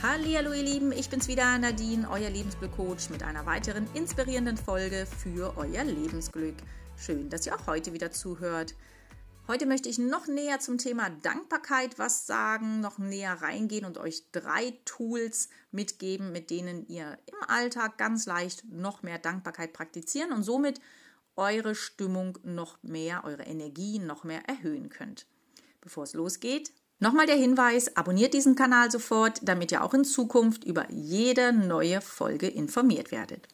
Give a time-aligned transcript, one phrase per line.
[0.00, 5.56] Hallo ihr Lieben, ich bin's wieder Nadine, euer Lebensglückcoach mit einer weiteren inspirierenden Folge für
[5.56, 6.54] euer Lebensglück.
[6.96, 8.76] Schön, dass ihr auch heute wieder zuhört.
[9.48, 14.22] Heute möchte ich noch näher zum Thema Dankbarkeit was sagen, noch näher reingehen und euch
[14.30, 20.44] drei Tools mitgeben, mit denen ihr im Alltag ganz leicht noch mehr Dankbarkeit praktizieren und
[20.44, 20.80] somit
[21.34, 25.26] eure Stimmung noch mehr, eure Energie noch mehr erhöhen könnt.
[25.80, 30.64] Bevor es losgeht, Nochmal der Hinweis, abonniert diesen Kanal sofort, damit ihr auch in Zukunft
[30.64, 33.46] über jede neue Folge informiert werdet.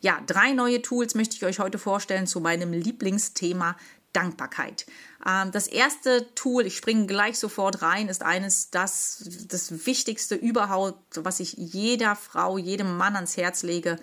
[0.00, 3.76] Ja, drei neue Tools möchte ich euch heute vorstellen zu meinem Lieblingsthema
[4.12, 4.86] Dankbarkeit.
[5.26, 11.24] Ähm, das erste Tool, ich springe gleich sofort rein, ist eines, das das Wichtigste überhaupt,
[11.24, 13.96] was ich jeder Frau, jedem Mann ans Herz lege,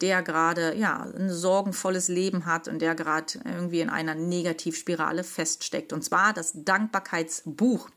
[0.00, 5.92] der gerade ja ein sorgenvolles Leben hat und der gerade irgendwie in einer Negativspirale feststeckt.
[5.92, 7.88] Und zwar das Dankbarkeitsbuch.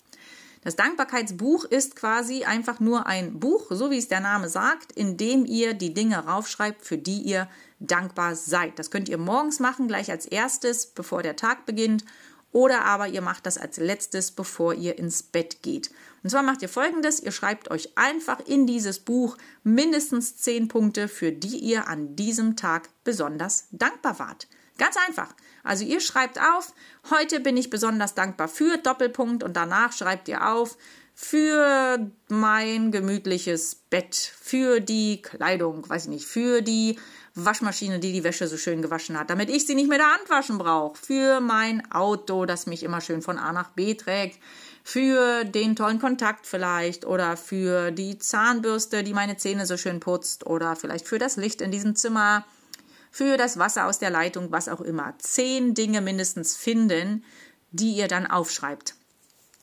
[0.68, 5.16] Das Dankbarkeitsbuch ist quasi einfach nur ein Buch, so wie es der Name sagt, in
[5.16, 7.48] dem ihr die Dinge raufschreibt, für die ihr
[7.80, 8.78] dankbar seid.
[8.78, 12.04] Das könnt ihr morgens machen, gleich als erstes, bevor der Tag beginnt.
[12.52, 15.90] Oder aber ihr macht das als letztes, bevor ihr ins Bett geht.
[16.22, 21.08] Und zwar macht ihr folgendes: Ihr schreibt euch einfach in dieses Buch mindestens zehn Punkte,
[21.08, 24.50] für die ihr an diesem Tag besonders dankbar wart.
[24.78, 25.34] Ganz einfach.
[25.64, 26.74] Also ihr schreibt auf,
[27.10, 30.78] heute bin ich besonders dankbar für Doppelpunkt und danach schreibt ihr auf,
[31.20, 37.00] für mein gemütliches Bett, für die Kleidung, weiß ich nicht, für die
[37.34, 40.30] Waschmaschine, die die Wäsche so schön gewaschen hat, damit ich sie nicht mit der Hand
[40.30, 44.40] waschen brauche, für mein Auto, das mich immer schön von A nach B trägt,
[44.84, 50.46] für den tollen Kontakt vielleicht oder für die Zahnbürste, die meine Zähne so schön putzt
[50.46, 52.46] oder vielleicht für das Licht in diesem Zimmer
[53.18, 55.16] für das Wasser aus der Leitung, was auch immer.
[55.18, 57.24] Zehn Dinge mindestens finden,
[57.72, 58.94] die ihr dann aufschreibt.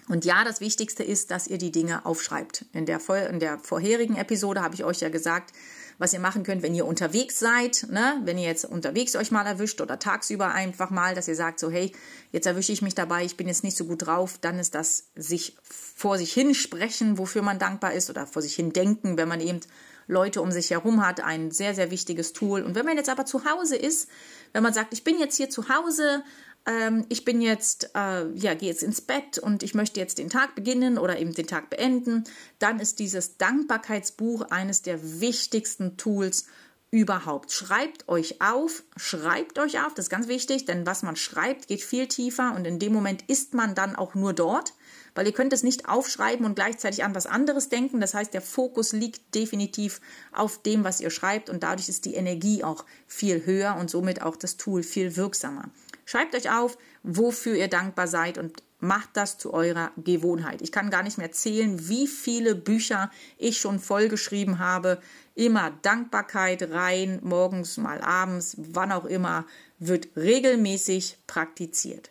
[0.09, 2.65] Und ja, das Wichtigste ist, dass ihr die Dinge aufschreibt.
[2.73, 2.99] In der,
[3.31, 5.53] in der vorherigen Episode habe ich euch ja gesagt,
[5.99, 8.21] was ihr machen könnt, wenn ihr unterwegs seid, ne?
[8.25, 11.71] wenn ihr jetzt unterwegs euch mal erwischt oder tagsüber einfach mal, dass ihr sagt so,
[11.71, 11.93] hey,
[12.33, 15.05] jetzt erwische ich mich dabei, ich bin jetzt nicht so gut drauf, dann ist das
[15.15, 19.29] sich vor sich hin sprechen, wofür man dankbar ist oder vor sich hin denken, wenn
[19.29, 19.61] man eben
[20.07, 22.63] Leute um sich herum hat, ein sehr, sehr wichtiges Tool.
[22.63, 24.09] Und wenn man jetzt aber zu Hause ist,
[24.53, 26.23] wenn man sagt, ich bin jetzt hier zu Hause,
[26.67, 30.31] ähm, ich bin jetzt, äh, ja, gehe jetzt ins Bett und ich möchte jetzt den
[30.31, 32.25] Tag beginnen oder eben den Tag beenden,
[32.59, 36.47] dann ist dieses Dankbarkeitsbuch eines der wichtigsten Tools
[36.95, 37.51] überhaupt.
[37.51, 41.83] Schreibt euch auf, schreibt euch auf, das ist ganz wichtig, denn was man schreibt, geht
[41.83, 44.73] viel tiefer und in dem Moment ist man dann auch nur dort
[45.15, 48.01] weil ihr könnt es nicht aufschreiben und gleichzeitig an was anderes denken.
[48.01, 50.01] Das heißt, der Fokus liegt definitiv
[50.33, 54.23] auf dem, was ihr schreibt und dadurch ist die Energie auch viel höher und somit
[54.23, 55.71] auch das Tool viel wirksamer.
[56.05, 60.63] Schreibt euch auf, wofür ihr dankbar seid und macht das zu eurer Gewohnheit.
[60.63, 65.01] Ich kann gar nicht mehr zählen, wie viele Bücher ich schon vollgeschrieben habe.
[65.35, 69.47] Immer Dankbarkeit rein, morgens mal abends, wann auch immer,
[69.79, 72.11] wird regelmäßig praktiziert.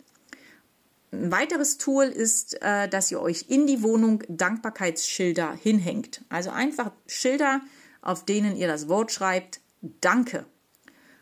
[1.12, 6.22] Ein weiteres Tool ist, äh, dass ihr euch in die Wohnung Dankbarkeitsschilder hinhängt.
[6.30, 7.62] Also einfach Schilder,
[8.02, 9.62] auf denen ihr das Wort schreibt,
[10.02, 10.46] Danke.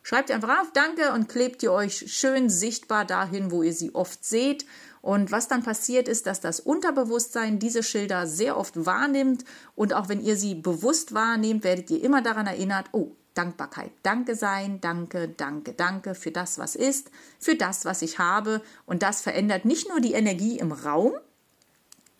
[0.03, 4.25] Schreibt einfach auf Danke und klebt ihr euch schön sichtbar dahin, wo ihr sie oft
[4.25, 4.65] seht.
[5.01, 9.45] Und was dann passiert ist, dass das Unterbewusstsein diese Schilder sehr oft wahrnimmt.
[9.75, 13.91] Und auch wenn ihr sie bewusst wahrnehmt, werdet ihr immer daran erinnert, oh, Dankbarkeit.
[14.03, 18.61] Danke sein, danke, danke, danke für das, was ist, für das, was ich habe.
[18.85, 21.13] Und das verändert nicht nur die Energie im Raum,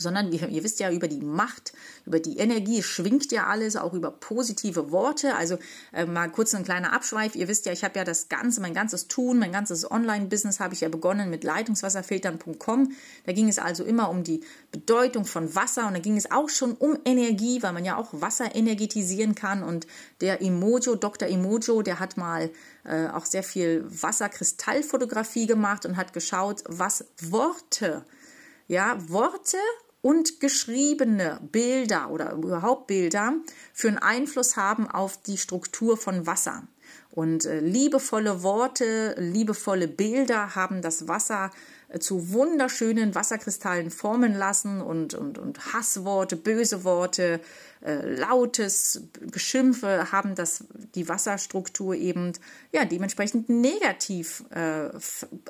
[0.01, 1.73] sondern ihr, ihr, wisst ja über die Macht,
[2.06, 5.35] über die Energie schwingt ja alles, auch über positive Worte.
[5.35, 5.57] Also
[5.94, 7.35] äh, mal kurz ein kleiner Abschweif.
[7.35, 10.73] Ihr wisst ja, ich habe ja das Ganze, mein ganzes Tun, mein ganzes Online-Business habe
[10.73, 12.91] ich ja begonnen mit Leitungswasserfiltern.com.
[13.25, 14.41] Da ging es also immer um die
[14.72, 18.09] Bedeutung von Wasser und da ging es auch schon um Energie, weil man ja auch
[18.11, 19.63] Wasser energetisieren kann.
[19.63, 19.88] Und
[20.22, 21.29] der Emojo, Dr.
[21.29, 22.50] Emojo, der hat mal
[22.84, 28.03] äh, auch sehr viel Wasserkristallfotografie gemacht und hat geschaut, was Worte
[28.72, 29.57] ja, Worte
[30.01, 33.34] und geschriebene Bilder oder überhaupt Bilder
[33.73, 36.64] für einen Einfluss haben auf die Struktur von Wasser.
[37.11, 41.52] Und äh, liebevolle Worte, liebevolle Bilder haben das Wasser
[41.99, 47.41] zu wunderschönen Wasserkristallen formen lassen und, und, und Hassworte, böse Worte,
[47.84, 52.34] äh, lautes Geschimpfe haben das, die Wasserstruktur eben
[52.72, 54.90] ja, dementsprechend negativ äh,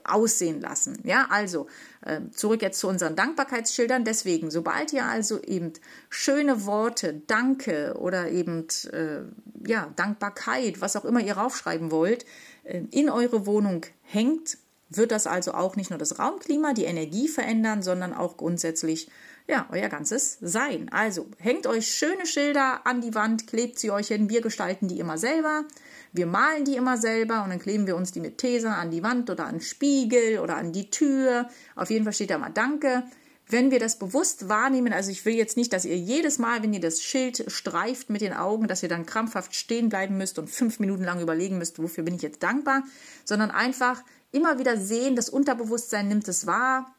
[0.06, 0.98] aussehen lassen.
[1.04, 1.68] Ja, also
[2.06, 4.06] äh, zurück jetzt zu unseren Dankbarkeitsschildern.
[4.06, 5.74] Deswegen, sobald ihr also eben
[6.10, 9.24] schöne Worte, Danke oder eben äh,
[9.68, 12.26] ja, Dankbarkeit, was auch immer ihr raufschreiben wollt,
[12.64, 14.58] äh, in eure Wohnung hängt,
[14.92, 19.10] wird das also auch nicht nur das Raumklima, die Energie verändern, sondern auch grundsätzlich
[19.48, 20.90] ja, euer ganzes Sein.
[20.92, 24.30] Also hängt euch schöne Schilder an die Wand, klebt sie euch hin.
[24.30, 25.66] Wir gestalten die immer selber.
[26.14, 29.04] Wir malen die immer selber und dann kleben wir uns die mit Tesa an die
[29.04, 31.50] Wand oder an den Spiegel oder an die Tür.
[31.76, 33.04] Auf jeden Fall steht da mal Danke.
[33.52, 36.74] Wenn wir das bewusst wahrnehmen, also ich will jetzt nicht, dass ihr jedes Mal, wenn
[36.74, 40.50] ihr das Schild streift mit den Augen, dass ihr dann krampfhaft stehen bleiben müsst und
[40.50, 42.84] fünf Minuten lang überlegen müsst, wofür bin ich jetzt dankbar,
[43.26, 46.96] sondern einfach immer wieder sehen, das Unterbewusstsein nimmt es wahr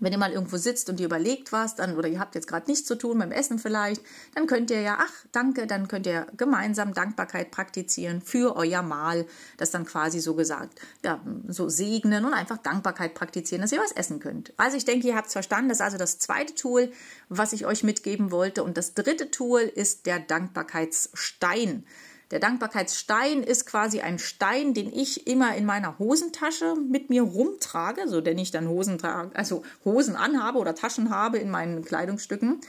[0.00, 2.68] wenn ihr mal irgendwo sitzt und ihr überlegt was, dann oder ihr habt jetzt gerade
[2.68, 4.02] nichts zu tun beim Essen vielleicht,
[4.34, 9.26] dann könnt ihr ja, ach, danke, dann könnt ihr gemeinsam Dankbarkeit praktizieren für euer Mahl,
[9.58, 13.92] das dann quasi so gesagt, ja, so segnen und einfach Dankbarkeit praktizieren, dass ihr was
[13.92, 14.52] essen könnt.
[14.56, 16.90] Also ich denke, ihr habt es verstanden, das ist also das zweite Tool,
[17.28, 21.84] was ich euch mitgeben wollte und das dritte Tool ist der Dankbarkeitsstein.
[22.30, 28.06] Der Dankbarkeitsstein ist quasi ein Stein, den ich immer in meiner Hosentasche mit mir rumtrage,
[28.06, 32.60] so denn ich dann Hosen trage, also Hosen anhabe oder Taschen habe in meinen Kleidungsstücken.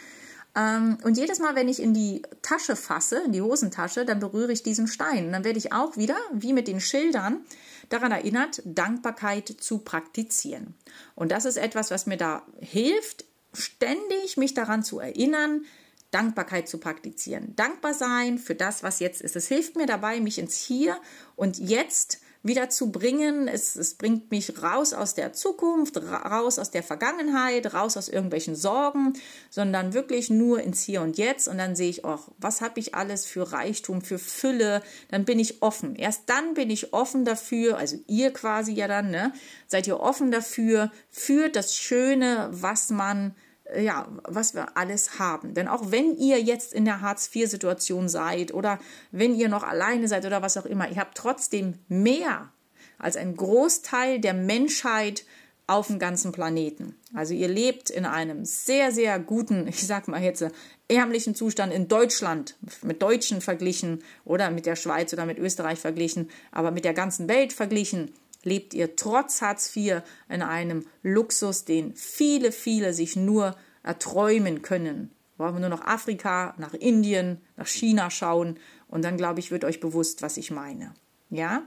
[0.56, 4.52] Ähm, und jedes Mal, wenn ich in die Tasche fasse, in die Hosentasche, dann berühre
[4.52, 5.28] ich diesen Stein.
[5.28, 7.42] Und dann werde ich auch wieder, wie mit den Schildern,
[7.90, 10.74] daran erinnert, Dankbarkeit zu praktizieren.
[11.16, 15.66] Und das ist etwas, was mir da hilft, ständig mich daran zu erinnern,
[16.12, 17.56] Dankbarkeit zu praktizieren.
[17.56, 19.36] Dankbar sein für das, was jetzt ist.
[19.36, 20.98] Es hilft mir dabei, mich ins Hier
[21.36, 23.48] und Jetzt wieder zu bringen.
[23.48, 28.56] Es, es bringt mich raus aus der Zukunft, raus aus der Vergangenheit, raus aus irgendwelchen
[28.56, 29.13] Sorgen,
[29.50, 31.48] sondern wirklich nur ins Hier und Jetzt.
[31.48, 34.81] Und dann sehe ich auch, was habe ich alles für Reichtum, für Fülle.
[35.10, 35.96] Dann bin ich offen.
[35.96, 39.34] Erst dann bin ich offen dafür, also ihr quasi ja dann, ne,
[39.68, 43.36] seid ihr offen dafür, für das Schöne, was man
[43.79, 45.53] ja, was wir alles haben.
[45.53, 48.79] Denn auch wenn ihr jetzt in der Hartz-IV-Situation seid oder
[49.12, 52.51] wenn ihr noch alleine seid oder was auch immer, ihr habt trotzdem mehr
[52.97, 55.25] als ein Großteil der Menschheit
[55.68, 56.95] auf dem ganzen Planeten.
[57.13, 60.45] Also ihr lebt in einem sehr, sehr guten, ich sag mal jetzt,
[60.88, 66.29] ärmlichen Zustand in Deutschland, mit Deutschen verglichen oder mit der Schweiz oder mit Österreich verglichen,
[66.51, 68.12] aber mit der ganzen Welt verglichen
[68.43, 75.11] lebt ihr trotz Hartz IV in einem Luxus, den viele, viele sich nur erträumen können.
[75.38, 79.65] Wollen wir nur nach Afrika, nach Indien, nach China schauen und dann, glaube ich, wird
[79.65, 80.93] euch bewusst, was ich meine.
[81.29, 81.63] Ja?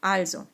[0.00, 0.46] Also,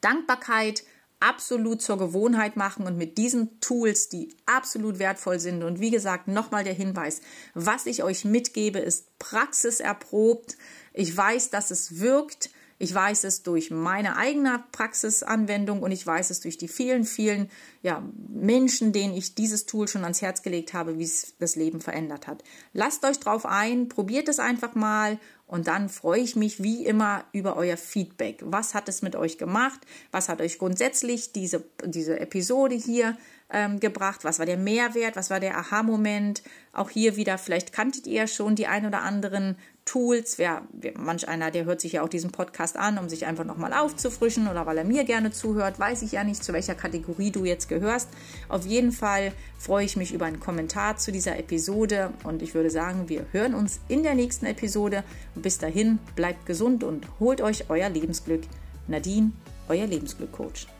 [0.00, 0.84] Dankbarkeit
[1.20, 5.62] absolut zur Gewohnheit machen und mit diesen Tools, die absolut wertvoll sind.
[5.62, 7.20] Und wie gesagt, nochmal der Hinweis,
[7.54, 10.56] was ich euch mitgebe, ist praxiserprobt.
[10.92, 12.50] Ich weiß, dass es wirkt.
[12.78, 17.50] Ich weiß es durch meine eigene Praxisanwendung und ich weiß es durch die vielen, vielen
[17.82, 21.80] ja, Menschen, denen ich dieses Tool schon ans Herz gelegt habe, wie es das Leben
[21.80, 22.44] verändert hat.
[22.72, 27.24] Lasst euch drauf ein, probiert es einfach mal und dann freue ich mich wie immer
[27.32, 28.40] über euer Feedback.
[28.44, 29.80] Was hat es mit euch gemacht?
[30.10, 33.16] Was hat euch grundsätzlich diese, diese Episode hier
[33.50, 34.24] ähm, gebracht?
[34.24, 35.16] Was war der Mehrwert?
[35.16, 36.42] Was war der Aha-Moment?
[36.72, 39.56] Auch hier wieder, vielleicht kanntet ihr schon die ein oder anderen
[39.86, 40.36] Tools.
[40.36, 40.62] Wer,
[40.98, 44.48] manch einer, der hört sich ja auch diesen Podcast an, um sich einfach nochmal aufzufrischen
[44.48, 47.68] oder weil er mir gerne zuhört, weiß ich ja nicht, zu welcher Kategorie du jetzt
[47.68, 48.10] gehörst.
[48.50, 52.70] Auf jeden Fall freue ich mich über einen Kommentar zu dieser Episode und ich würde
[52.70, 55.04] sagen, wir hören uns in der nächsten Episode.
[55.34, 58.42] Bis dahin, bleibt gesund und holt euch euer Lebensglück.
[58.88, 59.32] Nadine,
[59.68, 60.75] euer Lebensglückcoach.